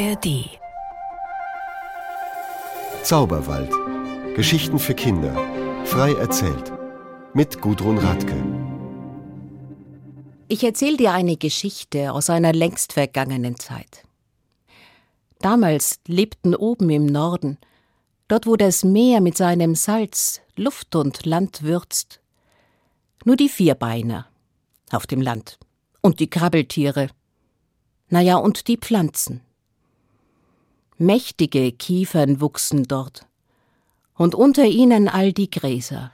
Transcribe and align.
ARD 0.00 0.48
Zauberwald. 3.02 3.70
Geschichten 4.34 4.78
für 4.78 4.94
Kinder. 4.94 5.34
Frei 5.84 6.14
erzählt. 6.14 6.72
Mit 7.34 7.60
Gudrun 7.60 7.98
Radke. 7.98 8.34
Ich 10.48 10.64
erzähle 10.64 10.96
dir 10.96 11.12
eine 11.12 11.36
Geschichte 11.36 12.14
aus 12.14 12.30
einer 12.30 12.54
längst 12.54 12.94
vergangenen 12.94 13.58
Zeit. 13.58 14.04
Damals 15.40 16.00
lebten 16.06 16.54
oben 16.54 16.88
im 16.88 17.04
Norden, 17.04 17.58
dort 18.26 18.46
wo 18.46 18.56
das 18.56 18.84
Meer 18.84 19.20
mit 19.20 19.36
seinem 19.36 19.74
Salz 19.74 20.40
Luft 20.56 20.96
und 20.96 21.26
Land 21.26 21.62
würzt, 21.62 22.22
nur 23.26 23.36
die 23.36 23.50
Vierbeiner 23.50 24.28
auf 24.92 25.06
dem 25.06 25.20
Land 25.20 25.58
und 26.00 26.20
die 26.20 26.30
Krabbeltiere, 26.30 27.10
naja, 28.08 28.38
und 28.38 28.66
die 28.66 28.78
Pflanzen. 28.78 29.42
Mächtige 31.02 31.72
Kiefern 31.72 32.42
wuchsen 32.42 32.82
dort, 32.82 33.26
und 34.18 34.34
unter 34.34 34.66
ihnen 34.66 35.08
all 35.08 35.32
die 35.32 35.48
Gräser. 35.48 36.12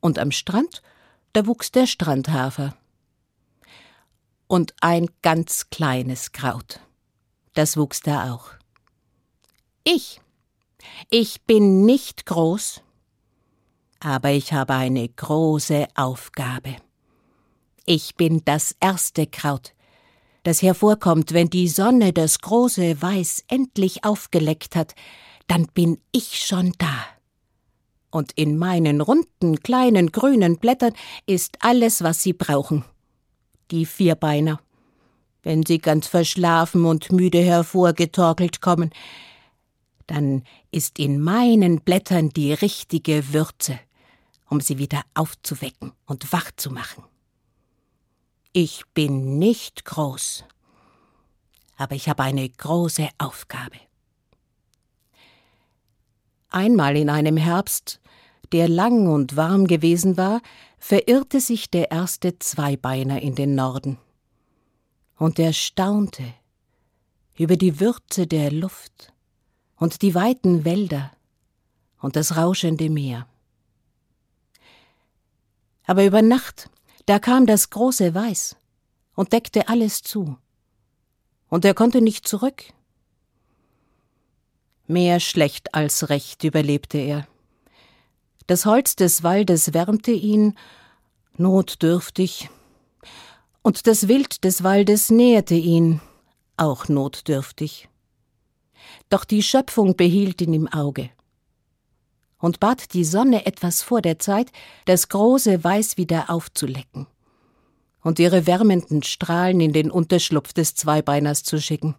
Und 0.00 0.18
am 0.18 0.30
Strand, 0.30 0.80
da 1.34 1.46
wuchs 1.46 1.70
der 1.70 1.86
Strandhafer. 1.86 2.74
Und 4.46 4.72
ein 4.80 5.10
ganz 5.20 5.68
kleines 5.68 6.32
Kraut, 6.32 6.80
das 7.52 7.76
wuchs 7.76 8.00
da 8.00 8.32
auch. 8.32 8.52
Ich, 9.82 10.22
ich 11.10 11.42
bin 11.42 11.84
nicht 11.84 12.24
groß, 12.24 12.80
aber 14.00 14.30
ich 14.30 14.54
habe 14.54 14.76
eine 14.76 15.06
große 15.10 15.88
Aufgabe. 15.94 16.76
Ich 17.84 18.14
bin 18.14 18.42
das 18.46 18.74
erste 18.80 19.26
Kraut, 19.26 19.74
das 20.44 20.62
hervorkommt, 20.62 21.32
wenn 21.32 21.50
die 21.50 21.68
Sonne 21.68 22.12
das 22.12 22.38
große 22.38 23.02
Weiß 23.02 23.44
endlich 23.48 24.04
aufgeleckt 24.04 24.76
hat, 24.76 24.94
dann 25.48 25.66
bin 25.74 25.98
ich 26.12 26.38
schon 26.46 26.72
da. 26.78 26.94
Und 28.10 28.32
in 28.32 28.56
meinen 28.56 29.00
runden, 29.00 29.60
kleinen, 29.60 30.12
grünen 30.12 30.58
Blättern 30.58 30.92
ist 31.26 31.56
alles, 31.60 32.02
was 32.02 32.22
sie 32.22 32.32
brauchen. 32.32 32.84
Die 33.70 33.86
Vierbeiner. 33.86 34.60
Wenn 35.42 35.66
sie 35.66 35.78
ganz 35.78 36.06
verschlafen 36.06 36.84
und 36.84 37.10
müde 37.10 37.40
hervorgetorkelt 37.40 38.60
kommen, 38.60 38.90
dann 40.06 40.44
ist 40.70 40.98
in 40.98 41.20
meinen 41.20 41.80
Blättern 41.80 42.28
die 42.28 42.52
richtige 42.52 43.32
Würze, 43.32 43.78
um 44.48 44.60
sie 44.60 44.78
wieder 44.78 45.02
aufzuwecken 45.14 45.92
und 46.06 46.32
wach 46.32 46.50
zu 46.56 46.70
machen. 46.70 47.04
Ich 48.56 48.84
bin 48.94 49.40
nicht 49.40 49.84
groß, 49.84 50.44
aber 51.76 51.96
ich 51.96 52.08
habe 52.08 52.22
eine 52.22 52.48
große 52.48 53.08
Aufgabe. 53.18 53.80
Einmal 56.50 56.96
in 56.96 57.10
einem 57.10 57.36
Herbst, 57.36 57.98
der 58.52 58.68
lang 58.68 59.08
und 59.08 59.34
warm 59.34 59.66
gewesen 59.66 60.16
war, 60.16 60.40
verirrte 60.78 61.40
sich 61.40 61.68
der 61.68 61.90
erste 61.90 62.38
Zweibeiner 62.38 63.20
in 63.20 63.34
den 63.34 63.56
Norden. 63.56 63.98
Und 65.16 65.40
er 65.40 65.52
staunte 65.52 66.22
über 67.36 67.56
die 67.56 67.80
Würze 67.80 68.28
der 68.28 68.52
Luft 68.52 69.12
und 69.78 70.00
die 70.00 70.14
weiten 70.14 70.64
Wälder 70.64 71.10
und 72.00 72.14
das 72.14 72.36
rauschende 72.36 72.88
Meer. 72.88 73.26
Aber 75.86 76.04
über 76.04 76.22
Nacht 76.22 76.70
da 77.06 77.18
kam 77.18 77.46
das 77.46 77.70
große 77.70 78.14
Weiß 78.14 78.56
und 79.14 79.32
deckte 79.32 79.68
alles 79.68 80.02
zu. 80.02 80.36
Und 81.48 81.64
er 81.64 81.74
konnte 81.74 82.00
nicht 82.00 82.26
zurück. 82.26 82.64
Mehr 84.86 85.20
schlecht 85.20 85.74
als 85.74 86.08
recht 86.08 86.44
überlebte 86.44 86.98
er. 86.98 87.26
Das 88.46 88.66
Holz 88.66 88.96
des 88.96 89.22
Waldes 89.22 89.72
wärmte 89.72 90.10
ihn, 90.10 90.58
notdürftig, 91.36 92.50
und 93.62 93.86
das 93.86 94.08
Wild 94.08 94.44
des 94.44 94.62
Waldes 94.62 95.10
nährte 95.10 95.54
ihn, 95.54 96.02
auch 96.58 96.88
notdürftig. 96.88 97.88
Doch 99.08 99.24
die 99.24 99.42
Schöpfung 99.42 99.96
behielt 99.96 100.42
ihn 100.42 100.52
im 100.52 100.68
Auge 100.68 101.10
und 102.44 102.60
bat 102.60 102.92
die 102.92 103.04
Sonne 103.04 103.46
etwas 103.46 103.80
vor 103.80 104.02
der 104.02 104.18
Zeit, 104.18 104.52
das 104.84 105.08
große 105.08 105.64
Weiß 105.64 105.96
wieder 105.96 106.28
aufzulecken 106.28 107.06
und 108.02 108.18
ihre 108.18 108.46
wärmenden 108.46 109.02
Strahlen 109.02 109.60
in 109.60 109.72
den 109.72 109.90
Unterschlupf 109.90 110.52
des 110.52 110.74
Zweibeiners 110.74 111.42
zu 111.42 111.58
schicken. 111.58 111.94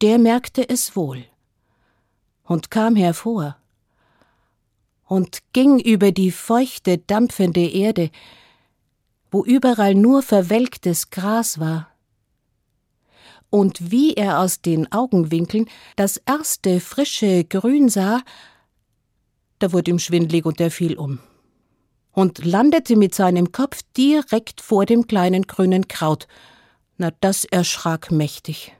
Der 0.00 0.18
merkte 0.18 0.68
es 0.68 0.94
wohl 0.94 1.24
und 2.44 2.70
kam 2.70 2.94
hervor 2.94 3.56
und 5.08 5.40
ging 5.52 5.80
über 5.80 6.12
die 6.12 6.30
feuchte, 6.30 6.98
dampfende 6.98 7.66
Erde, 7.66 8.12
wo 9.32 9.44
überall 9.44 9.96
nur 9.96 10.22
verwelktes 10.22 11.10
Gras 11.10 11.58
war. 11.58 11.88
Und 13.50 13.90
wie 13.90 14.14
er 14.14 14.38
aus 14.38 14.62
den 14.62 14.92
Augenwinkeln 14.92 15.68
das 15.96 16.16
erste 16.26 16.78
frische 16.78 17.42
Grün 17.42 17.88
sah, 17.88 18.22
da 19.62 19.72
wurde 19.72 19.90
ihm 19.92 19.98
schwindlig 19.98 20.44
und 20.44 20.60
er 20.60 20.70
fiel 20.70 20.98
um. 20.98 21.20
Und 22.10 22.44
landete 22.44 22.96
mit 22.96 23.14
seinem 23.14 23.52
Kopf 23.52 23.82
direkt 23.96 24.60
vor 24.60 24.86
dem 24.86 25.06
kleinen 25.06 25.46
grünen 25.46 25.88
Kraut. 25.88 26.26
Na, 26.98 27.10
das 27.20 27.44
erschrak 27.44 28.10
mächtig. 28.10 28.74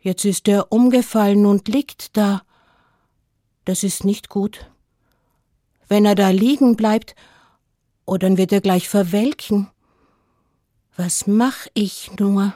Jetzt 0.00 0.24
ist 0.24 0.48
er 0.48 0.72
umgefallen 0.72 1.46
und 1.46 1.68
liegt 1.68 2.16
da. 2.16 2.42
Das 3.64 3.84
ist 3.84 4.04
nicht 4.04 4.28
gut. 4.28 4.66
Wenn 5.88 6.04
er 6.04 6.14
da 6.14 6.30
liegen 6.30 6.74
bleibt, 6.74 7.14
oh, 8.06 8.16
dann 8.16 8.38
wird 8.38 8.50
er 8.50 8.60
gleich 8.60 8.88
verwelken. 8.88 9.68
Was 10.96 11.26
mach 11.26 11.66
ich 11.74 12.10
nur? 12.18 12.54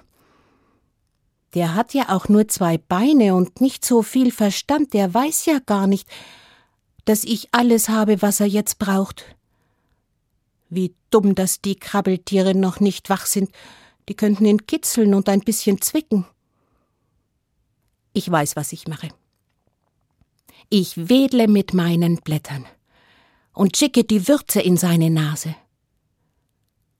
Der 1.54 1.74
hat 1.74 1.94
ja 1.94 2.08
auch 2.08 2.28
nur 2.28 2.48
zwei 2.48 2.76
Beine 2.78 3.34
und 3.34 3.60
nicht 3.60 3.84
so 3.84 4.02
viel 4.02 4.32
Verstand, 4.32 4.94
der 4.94 5.14
weiß 5.14 5.46
ja 5.46 5.58
gar 5.64 5.86
nicht, 5.86 6.08
dass 7.06 7.24
ich 7.24 7.48
alles 7.52 7.88
habe, 7.88 8.20
was 8.20 8.40
er 8.40 8.46
jetzt 8.46 8.78
braucht. 8.78 9.24
Wie 10.68 10.94
dumm, 11.10 11.34
dass 11.34 11.62
die 11.62 11.76
Krabbeltiere 11.76 12.54
noch 12.54 12.80
nicht 12.80 13.08
wach 13.08 13.26
sind. 13.26 13.50
Die 14.08 14.14
könnten 14.14 14.44
ihn 14.44 14.66
kitzeln 14.66 15.14
und 15.14 15.28
ein 15.28 15.40
bisschen 15.40 15.80
zwicken. 15.80 16.26
Ich 18.12 18.30
weiß, 18.30 18.56
was 18.56 18.72
ich 18.72 18.88
mache. 18.88 19.08
Ich 20.68 21.08
wedle 21.08 21.46
mit 21.48 21.74
meinen 21.74 22.16
Blättern 22.16 22.66
und 23.52 23.76
schicke 23.76 24.02
die 24.02 24.26
Würze 24.26 24.60
in 24.60 24.76
seine 24.76 25.10
Nase. 25.10 25.54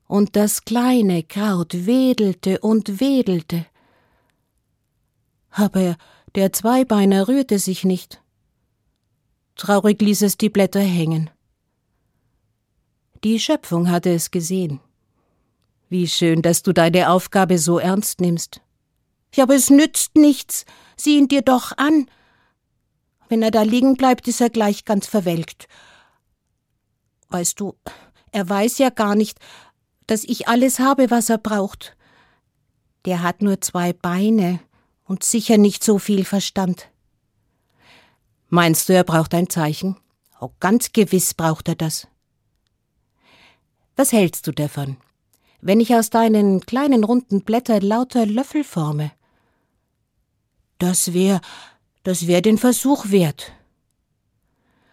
Und 0.07 0.37
das 0.37 0.65
kleine 0.65 1.25
Kraut 1.25 1.87
wedelte 1.87 2.61
und 2.61 3.01
wedelte. 3.01 3.67
Aber 5.51 5.97
der 6.37 6.53
Zweibeiner 6.53 7.27
rührte 7.27 7.59
sich 7.59 7.83
nicht. 7.83 8.21
Traurig 9.57 10.01
ließ 10.01 10.23
es 10.23 10.37
die 10.37 10.51
Blätter 10.51 10.81
hängen. 10.81 11.31
Die 13.25 13.41
Schöpfung 13.41 13.91
hatte 13.91 14.11
es 14.11 14.31
gesehen. 14.31 14.81
Wie 15.89 16.07
schön, 16.07 16.43
dass 16.43 16.63
du 16.63 16.73
deine 16.73 17.11
Aufgabe 17.11 17.59
so 17.59 17.79
ernst 17.79 18.21
nimmst. 18.21 18.61
Ja, 19.35 19.45
aber 19.45 19.55
es 19.55 19.71
nützt 19.71 20.17
nichts. 20.17 20.65
Sieh 20.97 21.19
ihn 21.19 21.29
dir 21.29 21.43
doch 21.43 21.73
an. 21.77 22.07
Wenn 23.29 23.43
er 23.43 23.51
da 23.51 23.63
liegen 23.63 23.97
bleibt, 23.97 24.29
ist 24.29 24.41
er 24.41 24.51
gleich 24.51 24.85
ganz 24.85 25.07
verwelkt. 25.07 25.69
Weißt 27.29 27.59
du, 27.59 27.75
er 28.33 28.49
weiß 28.49 28.79
ja 28.79 28.91
gar 28.91 29.15
nicht, 29.15 29.39
dass 30.07 30.25
ich 30.25 30.49
alles 30.49 30.79
habe, 30.79 31.11
was 31.11 31.31
er 31.31 31.39
braucht. 31.39 31.97
Der 33.05 33.23
hat 33.23 33.43
nur 33.43 33.61
zwei 33.61 33.93
Beine 33.93 34.61
und 35.05 35.25
sicher 35.25 35.59
nicht 35.59 35.83
so 35.83 35.99
viel 35.99 36.25
Verstand. 36.25 36.89
Meinst 38.49 38.89
du, 38.89 38.95
er 38.95 39.05
braucht 39.05 39.35
ein 39.35 39.49
Zeichen? 39.49 39.97
Oh, 40.41 40.51
ganz 40.61 40.93
gewiss 40.93 41.35
braucht 41.35 41.69
er 41.69 41.75
das. 41.75 42.07
Was 43.97 44.13
hältst 44.13 44.47
du 44.47 44.53
davon, 44.53 44.99
wenn 45.61 45.81
ich 45.81 45.95
aus 45.95 46.11
deinen 46.11 46.61
kleinen 46.61 47.03
runden 47.03 47.43
Blättern 47.43 47.83
lauter 47.83 48.27
Löffel 48.27 48.63
forme? 48.63 49.11
Das 50.79 51.15
wär, 51.15 51.41
das 52.03 52.27
wär 52.27 52.43
den 52.43 52.59
Versuch 52.59 53.11
wert. 53.11 53.53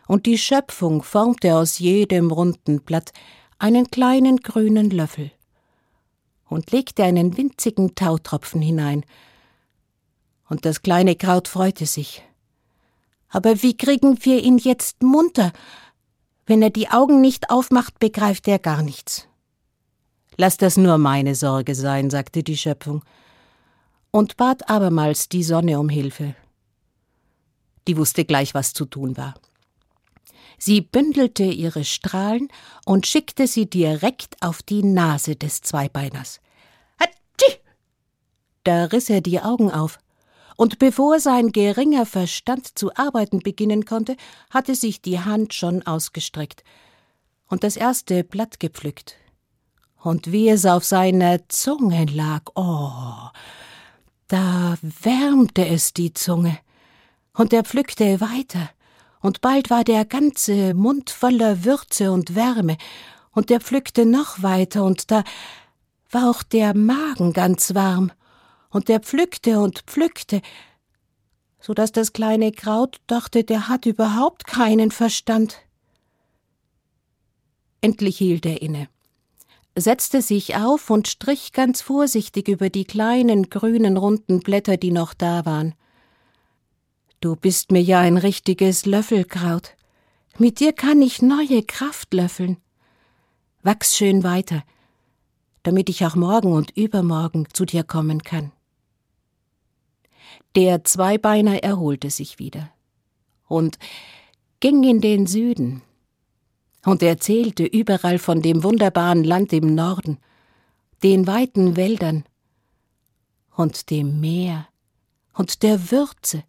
Und 0.08 0.26
die 0.26 0.38
Schöpfung 0.38 1.04
formte 1.04 1.56
aus 1.56 1.80
jedem 1.80 2.32
runden 2.32 2.82
Blatt 2.82 3.12
einen 3.60 3.92
kleinen 3.92 4.38
grünen 4.38 4.90
Löffel 4.90 5.32
und 6.50 6.72
legte 6.72 7.04
einen 7.04 7.38
winzigen 7.38 7.96
Tautropfen 7.96 8.62
hinein. 8.62 9.06
Und 10.50 10.66
das 10.66 10.82
kleine 10.82 11.16
Kraut 11.16 11.48
freute 11.48 11.86
sich. 11.86 12.24
Aber 13.34 13.62
wie 13.64 13.76
kriegen 13.76 14.24
wir 14.24 14.42
ihn 14.42 14.60
jetzt 14.60 15.02
munter? 15.02 15.52
Wenn 16.46 16.62
er 16.62 16.70
die 16.70 16.90
Augen 16.90 17.20
nicht 17.20 17.50
aufmacht, 17.50 18.00
begreift 18.00 18.48
er 18.48 18.60
gar 18.60 18.84
nichts. 18.84 19.28
Lass 20.38 20.58
das 20.58 20.78
nur 20.78 20.98
meine 20.98 21.36
Sorge 21.36 21.76
sein, 21.76 22.10
sagte 22.10 22.44
die 22.44 22.58
Schöpfung. 22.58 23.04
und 24.16 24.38
bat 24.38 24.70
abermals 24.70 25.28
die 25.28 25.44
Sonne 25.44 25.80
um 25.80 25.90
Hilfe. 25.90 26.36
Die 27.88 27.98
wusste 27.98 28.26
gleich, 28.26 28.54
was 28.54 28.72
zu 28.74 28.86
tun 28.86 29.18
war. 29.18 29.34
Sie 30.60 30.82
bündelte 30.82 31.44
ihre 31.44 31.84
Strahlen 31.84 32.50
und 32.86 33.08
schickte 33.08 33.48
sie 33.48 33.68
direkt 33.68 34.38
auf 34.42 34.62
die 34.62 34.84
Nase 34.84 35.36
des 35.36 35.62
Zweibeiners. 35.62 36.42
Hatschi! 37.00 37.58
Da 38.64 38.86
riss 38.86 39.10
er 39.10 39.22
die 39.22 39.42
Augen 39.42 39.72
auf, 39.72 39.98
und 40.56 40.80
bevor 40.80 41.20
sein 41.20 41.52
geringer 41.52 42.06
Verstand 42.06 42.78
zu 42.78 42.94
arbeiten 42.96 43.40
beginnen 43.40 43.86
konnte, 43.86 44.16
hatte 44.50 44.76
sich 44.76 45.02
die 45.02 45.20
Hand 45.20 45.54
schon 45.54 45.86
ausgestreckt 45.86 46.64
und 47.48 47.64
das 47.64 47.78
erste 47.78 48.24
Blatt 48.24 48.60
gepflückt. 48.60 49.16
Und 50.02 50.32
wie 50.32 50.50
es 50.50 50.66
auf 50.66 50.84
seiner 50.84 51.48
Zunge 51.48 52.06
lag, 52.06 52.42
oh, 52.56 53.30
da 54.28 54.78
wärmte 54.82 55.66
es 55.66 55.94
die 55.94 56.14
Zunge, 56.14 56.58
und 57.36 57.54
er 57.54 57.64
pflückte 57.64 58.20
weiter. 58.22 58.70
Und 59.22 59.42
bald 59.42 59.70
war 59.70 59.84
der 59.84 60.06
ganze 60.06 60.74
Mund 60.74 61.10
voller 61.10 61.64
Würze 61.64 62.12
und 62.12 62.36
Wärme, 62.36 62.78
und 63.32 63.50
er 63.50 63.62
pflückte 63.62 64.06
noch 64.06 64.44
weiter, 64.44 64.84
und 64.84 65.10
da 65.10 65.24
war 66.12 66.30
auch 66.30 66.44
der 66.44 66.76
Magen 66.76 67.34
ganz 67.34 67.74
warm, 67.74 68.12
und 68.74 68.90
er 68.90 69.00
pflückte 69.00 69.60
und 69.60 69.84
pflückte, 69.88 70.42
so 71.60 71.74
dass 71.74 71.94
das 71.94 72.12
kleine 72.12 72.52
Kraut 72.52 73.00
dachte, 73.08 73.44
der 73.44 73.70
hat 73.70 73.86
überhaupt 73.86 74.46
keinen 74.46 74.92
Verstand. 74.92 75.60
Endlich 77.80 78.18
hielt 78.18 78.46
er 78.46 78.62
inne, 78.62 78.90
setzte 79.78 80.22
sich 80.22 80.56
auf 80.56 80.90
und 80.90 81.08
strich 81.08 81.54
ganz 81.54 81.82
vorsichtig 81.82 82.48
über 82.48 82.70
die 82.70 82.84
kleinen 82.84 83.50
grünen 83.50 83.96
runden 83.96 84.40
Blätter, 84.40 84.76
die 84.76 84.92
noch 84.92 85.14
da 85.14 85.46
waren. 85.46 85.76
Du 87.22 87.36
bist 87.38 87.72
mir 87.72 87.82
ja 87.82 88.00
ein 88.00 88.18
richtiges 88.18 88.86
Löffelkraut. 88.86 89.76
Mit 90.38 90.60
dir 90.60 90.74
kann 90.74 91.02
ich 91.02 91.22
neue 91.22 91.64
Kraft 91.64 92.14
löffeln. 92.14 92.58
Wachs 93.62 93.96
schön 93.96 94.24
weiter, 94.24 94.64
damit 95.62 95.88
ich 95.88 96.06
auch 96.06 96.16
morgen 96.16 96.52
und 96.52 96.76
übermorgen 96.76 97.48
zu 97.54 97.64
dir 97.64 97.84
kommen 97.84 98.24
kann. 98.24 98.52
Der 100.56 100.84
Zweibeiner 100.84 101.64
erholte 101.64 102.10
sich 102.10 102.40
wieder 102.40 102.70
und 103.48 103.78
ging 104.60 104.84
in 104.84 105.02
den 105.02 105.28
Süden 105.28 105.82
und 106.86 107.02
erzählte 107.02 107.66
überall 107.66 108.20
von 108.20 108.42
dem 108.42 108.64
wunderbaren 108.64 109.24
Land 109.24 109.54
im 109.54 109.74
Norden, 109.74 110.18
den 111.02 111.28
weiten 111.28 111.76
Wäldern 111.76 112.26
und 113.56 113.90
dem 113.90 114.20
Meer 114.20 114.68
und 115.34 115.64
der 115.64 115.92
Würze, 115.92 116.44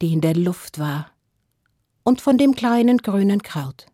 die 0.00 0.12
in 0.12 0.20
der 0.20 0.34
Luft 0.34 0.78
war, 0.78 1.10
und 2.02 2.20
von 2.20 2.38
dem 2.38 2.54
kleinen 2.54 2.98
grünen 2.98 3.42
Kraut. 3.42 3.86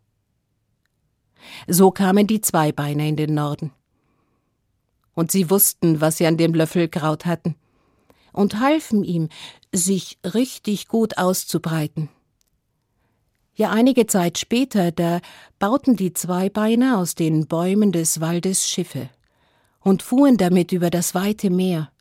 So 1.67 1.91
kamen 1.91 2.27
die 2.27 2.41
Zweibeiner 2.41 3.05
in 3.05 3.15
den 3.15 3.33
Norden. 3.33 3.71
Und 5.13 5.31
sie 5.31 5.49
wussten, 5.49 6.01
was 6.01 6.17
sie 6.17 6.25
an 6.25 6.37
dem 6.37 6.53
Löffelkraut 6.53 7.25
hatten, 7.25 7.55
und 8.35 8.59
halfen 8.59 9.03
ihm, 9.03 9.29
sich 9.71 10.19
richtig 10.23 10.87
gut 10.87 11.17
auszubreiten. 11.17 12.09
Ja, 13.55 13.71
einige 13.71 14.05
Zeit 14.05 14.37
später, 14.37 14.91
da 14.91 15.21
bauten 15.59 15.95
die 15.95 16.13
Zweibeiner 16.13 16.97
aus 16.97 17.15
den 17.15 17.47
Bäumen 17.47 17.91
des 17.91 18.19
Waldes 18.19 18.69
Schiffe 18.69 19.09
und 19.79 20.03
fuhren 20.03 20.37
damit 20.37 20.71
über 20.71 20.89
das 20.89 21.15
weite 21.15 21.49
Meer, 21.49 21.91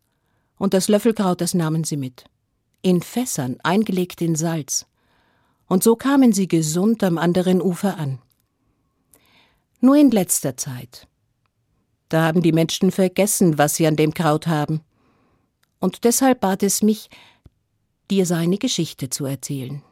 und 0.56 0.72
das 0.72 0.88
Löffelkraut, 0.88 1.40
das 1.40 1.54
nahmen 1.54 1.84
sie 1.84 1.96
mit 1.96 2.25
in 2.84 3.00
Fässern, 3.00 3.56
eingelegt 3.62 4.20
in 4.20 4.36
Salz. 4.36 4.86
Und 5.66 5.82
so 5.82 5.96
kamen 5.96 6.32
sie 6.32 6.46
gesund 6.46 7.02
am 7.02 7.16
anderen 7.16 7.62
Ufer 7.62 7.96
an. 7.96 8.19
Nur 9.81 9.96
in 9.96 10.10
letzter 10.10 10.56
Zeit. 10.56 11.08
Da 12.10 12.26
haben 12.26 12.42
die 12.42 12.52
Menschen 12.52 12.90
vergessen, 12.90 13.56
was 13.56 13.76
sie 13.76 13.86
an 13.86 13.96
dem 13.96 14.12
Kraut 14.12 14.46
haben. 14.46 14.82
Und 15.84 16.04
deshalb 16.04 16.40
bat 16.40 16.62
es 16.62 16.82
mich, 16.82 17.10
dir 18.10 18.25
seine 18.25 18.56
Geschichte 18.56 19.10
zu 19.10 19.26
erzählen. 19.26 19.82